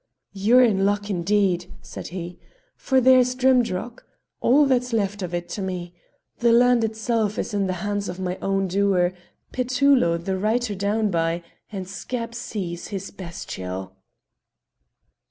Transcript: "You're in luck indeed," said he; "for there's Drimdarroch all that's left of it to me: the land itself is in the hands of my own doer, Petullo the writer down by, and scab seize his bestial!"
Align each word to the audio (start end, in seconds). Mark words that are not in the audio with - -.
"You're 0.33 0.63
in 0.63 0.83
luck 0.83 1.11
indeed," 1.11 1.71
said 1.83 2.07
he; 2.07 2.39
"for 2.75 2.99
there's 2.99 3.35
Drimdarroch 3.35 4.03
all 4.39 4.65
that's 4.65 4.93
left 4.93 5.21
of 5.21 5.31
it 5.31 5.47
to 5.49 5.61
me: 5.61 5.93
the 6.39 6.51
land 6.51 6.83
itself 6.83 7.37
is 7.37 7.53
in 7.53 7.67
the 7.67 7.73
hands 7.85 8.09
of 8.09 8.19
my 8.19 8.37
own 8.41 8.67
doer, 8.67 9.13
Petullo 9.51 10.17
the 10.17 10.39
writer 10.39 10.73
down 10.73 11.11
by, 11.11 11.43
and 11.71 11.87
scab 11.87 12.33
seize 12.33 12.87
his 12.87 13.11
bestial!" 13.11 13.95